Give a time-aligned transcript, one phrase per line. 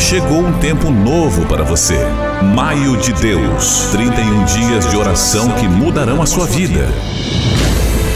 [0.00, 1.98] Chegou um tempo novo para você.
[2.54, 6.88] Maio de Deus 31 dias de oração que mudarão a sua vida.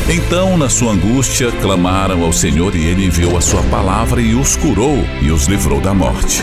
[0.09, 4.57] Então, na sua angústia, clamaram ao Senhor e ele enviou a sua palavra e os
[4.57, 6.43] curou e os livrou da morte.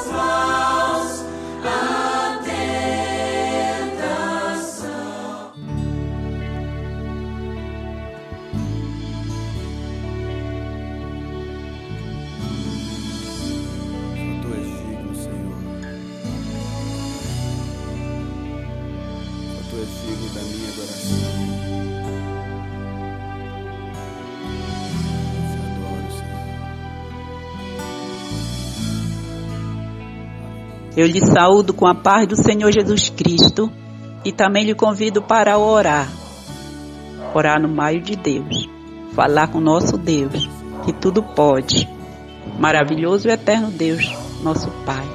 [30.95, 33.71] Eu lhe saúdo com a paz do Senhor Jesus Cristo
[34.25, 36.09] e também lhe convido para orar.
[37.33, 38.67] Orar no maio de Deus.
[39.13, 40.49] Falar com nosso Deus,
[40.85, 41.87] que tudo pode.
[42.59, 44.13] Maravilhoso e eterno Deus,
[44.43, 45.07] nosso Pai.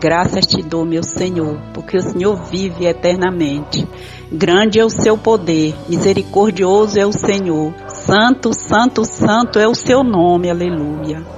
[0.00, 3.86] Graças te dou, meu Senhor, porque o Senhor vive eternamente.
[4.30, 7.72] Grande é o seu poder, misericordioso é o Senhor.
[7.88, 11.35] Santo, santo, santo é o seu nome, aleluia.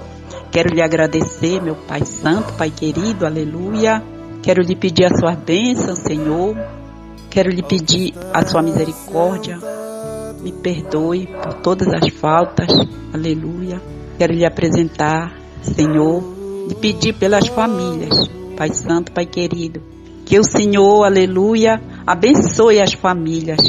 [0.50, 4.02] Quero lhe agradecer, meu Pai Santo, Pai querido, aleluia.
[4.42, 6.56] Quero lhe pedir a sua bênção, Senhor.
[7.30, 9.58] Quero lhe pedir a sua misericórdia.
[10.40, 12.68] Me perdoe por todas as faltas,
[13.12, 13.80] aleluia.
[14.16, 16.22] Quero lhe apresentar, Senhor,
[16.66, 19.82] lhe pedir pelas famílias, Pai Santo, Pai querido.
[20.24, 23.60] Que o Senhor, aleluia, abençoe as famílias.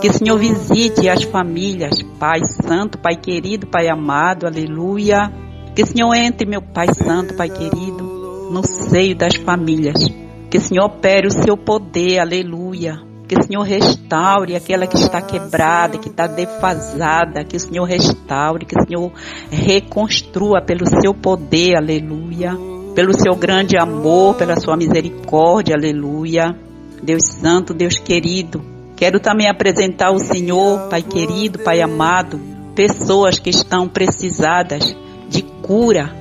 [0.00, 5.41] Que o Senhor visite as famílias, Pai Santo, Pai querido, Pai amado, aleluia.
[5.74, 10.06] Que o Senhor entre, meu Pai Santo, Pai querido, no seio das famílias.
[10.50, 13.00] Que o Senhor opere o seu poder, aleluia.
[13.26, 17.42] Que o Senhor restaure aquela que está quebrada, que está defasada.
[17.42, 19.12] Que o Senhor restaure, que o Senhor
[19.50, 22.54] reconstrua pelo seu poder, aleluia.
[22.94, 26.54] Pelo seu grande amor, pela sua misericórdia, aleluia.
[27.02, 28.62] Deus Santo, Deus querido.
[28.94, 32.38] Quero também apresentar o Senhor, Pai querido, Pai amado,
[32.74, 34.94] pessoas que estão precisadas
[35.32, 36.14] de cura,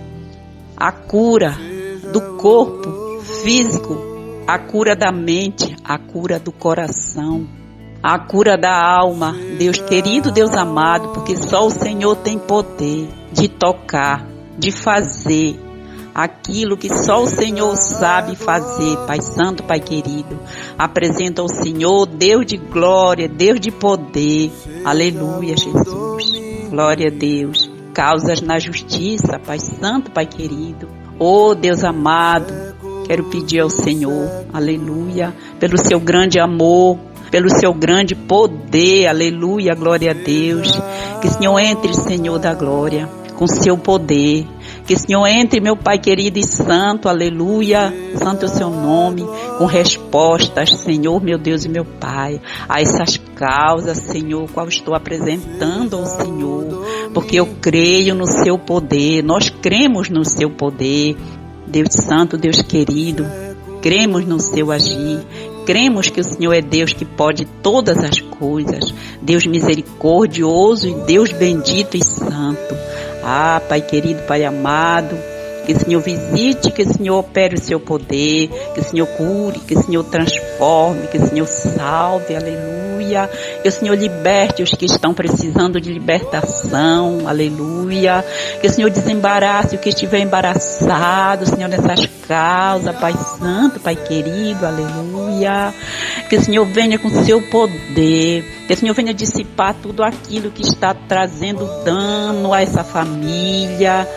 [0.78, 1.58] a cura
[2.14, 3.98] do corpo físico,
[4.48, 7.46] a cura da mente, a cura do coração,
[8.02, 9.36] a cura da alma.
[9.60, 14.26] Deus querido, Deus amado, porque só o Senhor tem poder de tocar,
[14.58, 15.60] de fazer
[16.16, 20.40] aquilo que só o Senhor sabe fazer, Pai Santo, Pai querido.
[20.78, 24.52] Apresenta ao Senhor, Deus de glória, Deus de poder.
[24.86, 26.70] Aleluia, Jesus.
[26.70, 30.88] Glória a Deus causas na justiça, Pai Santo, Pai querido.
[31.20, 32.52] Oh Deus amado,
[33.06, 36.98] quero pedir ao Senhor, aleluia, pelo seu grande amor,
[37.30, 40.72] pelo seu grande poder, aleluia, glória a Deus.
[41.22, 44.46] Que o Senhor entre, Senhor da glória, com seu poder.
[44.86, 49.24] Que o Senhor entre, meu Pai querido e santo, aleluia, santo é o seu nome,
[49.58, 55.98] com respostas, Senhor, meu Deus e meu Pai, a essas causas, Senhor, qual estou apresentando
[55.98, 56.31] ao Senhor
[57.32, 61.16] eu creio no seu poder, nós cremos no seu poder.
[61.68, 63.26] Deus Santo, Deus querido,
[63.82, 65.26] cremos no seu agir,
[65.66, 71.32] cremos que o Senhor é Deus que pode todas as coisas, Deus misericordioso e Deus
[71.32, 72.76] bendito e santo.
[73.24, 75.16] Ah, Pai querido, Pai amado,
[75.74, 79.60] que o Senhor visite, que o Senhor opere o seu poder, que o Senhor cure,
[79.60, 82.82] que o Senhor transforme, que o Senhor salve, aleluia.
[83.62, 88.24] Que o Senhor liberte os que estão precisando de libertação, aleluia.
[88.62, 94.66] Que o Senhor desembarace o que estiver embaraçado, Senhor, nessas causas, Pai Santo, Pai querido,
[94.66, 95.74] aleluia.
[96.30, 100.52] Que o Senhor venha com o seu poder, que o Senhor venha dissipar tudo aquilo
[100.52, 104.08] que está trazendo dano a essa família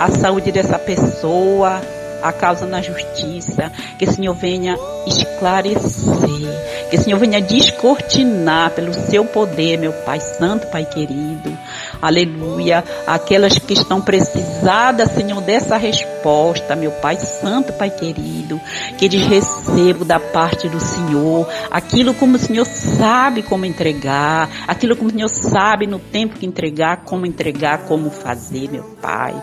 [0.00, 1.82] a saúde dessa pessoa,
[2.22, 4.74] a causa na justiça, que o Senhor venha
[5.06, 11.56] esclarecer, que o Senhor venha descortinar pelo seu poder, meu Pai Santo, Pai querido.
[12.00, 12.84] Aleluia.
[13.06, 18.60] Aquelas que estão precisadas, Senhor, dessa resposta, meu Pai Santo, Pai querido,
[18.98, 24.96] que eles recebam da parte do Senhor aquilo como o Senhor sabe como entregar, aquilo
[24.96, 29.34] como o Senhor sabe no tempo que entregar, como entregar, como fazer, meu Pai.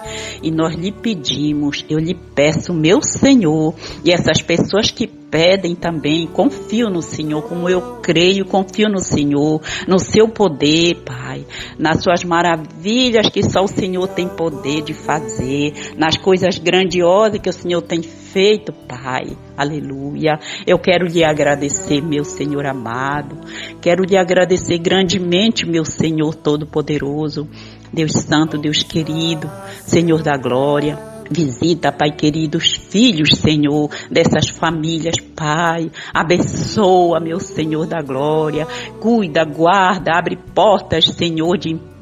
[0.42, 3.74] E nós lhe pedimos, eu lhe peço, meu Senhor,
[4.04, 9.62] e essas pessoas que pedem também, confio no Senhor, como eu creio, confio no Senhor,
[9.88, 11.46] no seu poder, Pai,
[11.78, 17.50] nas suas maravilhas que só o Senhor tem poder de fazer, nas coisas grandiosas que
[17.50, 19.38] o Senhor tem feito, Pai.
[19.58, 20.40] Aleluia.
[20.66, 23.38] Eu quero lhe agradecer, meu Senhor amado.
[23.82, 27.48] Quero lhe agradecer grandemente, meu Senhor todo-poderoso.
[27.92, 29.50] Deus Santo, Deus querido,
[29.86, 31.17] Senhor da glória.
[31.30, 35.92] Visita, Pai querido, os filhos, Senhor, dessas famílias, Pai.
[36.14, 38.66] Abençoa, meu Senhor da glória.
[39.00, 41.97] Cuida, guarda, abre portas, Senhor, de emprego,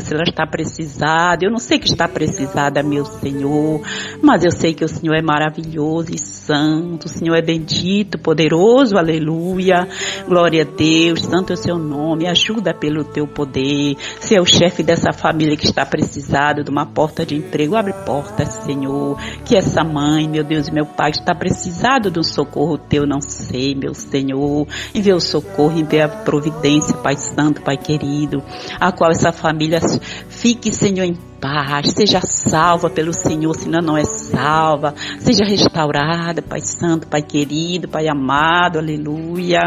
[0.00, 1.44] se ela está precisada.
[1.44, 3.80] Eu não sei que está precisada, meu Senhor,
[4.22, 7.06] mas eu sei que o Senhor é maravilhoso e santo.
[7.06, 9.88] O Senhor é bendito, poderoso, aleluia.
[10.26, 12.26] Glória a Deus, santo é o seu nome.
[12.26, 13.96] Ajuda pelo teu poder.
[14.20, 17.92] Se é o chefe dessa família que está precisado de uma porta de emprego, abre
[18.04, 19.18] portas, Senhor.
[19.44, 23.74] Que essa mãe, meu Deus e meu Pai, está precisado um socorro teu, não sei,
[23.74, 24.66] meu Senhor.
[24.94, 28.42] Envia o socorro, envia a providência, Pai Santo, Pai querido,
[28.80, 29.80] a qual essa família
[30.28, 37.06] fique, Senhor, paz, seja salva pelo Senhor, se não é salva, seja restaurada, Pai Santo,
[37.06, 39.60] Pai querido, Pai amado, aleluia.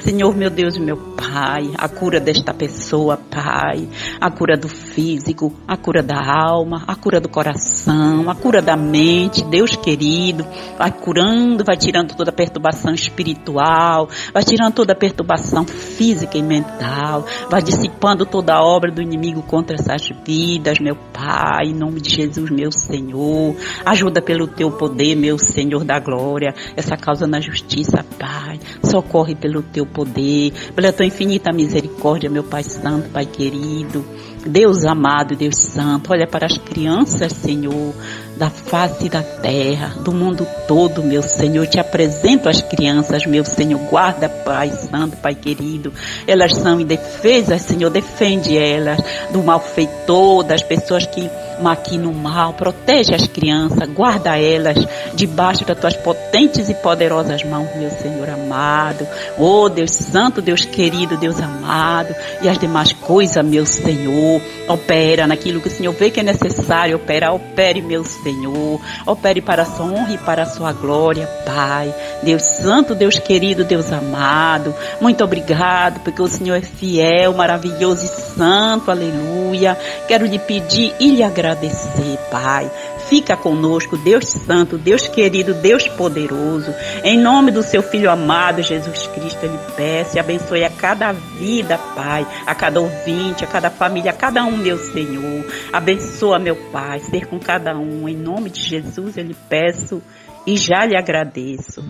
[0.00, 3.88] Senhor, meu Deus, meu Pai, a cura desta pessoa, Pai,
[4.20, 8.76] a cura do físico, a cura da alma, a cura do coração, a cura da
[8.76, 10.46] mente, Deus querido,
[10.78, 16.42] vai curando, vai tirando toda a perturbação espiritual, vai tirando toda a perturbação física e
[16.42, 21.15] mental, vai dissipando toda a obra do inimigo contra essas vidas, meu Pai,
[21.64, 23.56] em nome de Jesus, meu Senhor.
[23.84, 28.60] Ajuda pelo teu poder, meu Senhor da glória, essa causa na justiça, Pai.
[28.82, 34.04] Socorre pelo teu poder, pela tua infinita misericórdia, meu Pai Santo, Pai querido.
[34.46, 37.92] Deus amado, Deus Santo, olha para as crianças, Senhor
[38.36, 41.66] da face da terra, do mundo todo, meu Senhor.
[41.66, 43.80] Te apresento as crianças, meu Senhor.
[43.88, 45.92] Guarda, Pai Santo, Pai querido.
[46.26, 47.90] Elas são indefesas, Senhor.
[47.90, 49.00] Defende elas
[49.30, 51.30] do malfeitor, das pessoas que
[51.60, 52.52] maquinam mal.
[52.52, 54.76] Protege as crianças, guarda elas
[55.14, 59.06] debaixo das tuas potentes e poderosas mãos, meu Senhor amado.
[59.38, 62.14] Oh, Deus Santo, Deus querido, Deus amado.
[62.42, 64.40] E as demais coisas, meu Senhor.
[64.68, 66.96] Opera naquilo que o Senhor vê que é necessário.
[66.96, 68.80] Opera, opere, meu Senhor.
[69.06, 71.94] Opere para a sua honra e para a sua glória, Pai.
[72.22, 74.74] Deus Santo, Deus querido, Deus amado.
[75.00, 78.90] Muito obrigado, porque o Senhor é fiel, maravilhoso e santo.
[78.90, 79.76] Aleluia.
[80.08, 82.70] Quero lhe pedir e lhe agradecer, Pai.
[83.08, 86.74] Fica conosco, Deus Santo, Deus querido, Deus poderoso.
[87.04, 91.78] Em nome do seu Filho amado, Jesus Cristo, Ele peço e abençoe a cada vida,
[91.94, 95.46] Pai, a cada ouvinte, a cada família, a cada um, meu Senhor.
[95.72, 98.08] Abençoa, meu Pai, ser com cada um.
[98.08, 100.02] Em nome de Jesus, Ele peço
[100.44, 101.84] e já lhe agradeço.